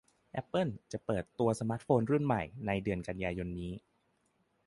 [0.31, 3.71] แอปเปิลจะเปิดตัวสมาร์ตโฟนรุ่นใหม่ในเดือนกันยายนนี้